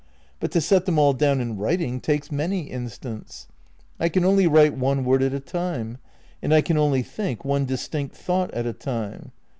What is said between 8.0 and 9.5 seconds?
thought at a time.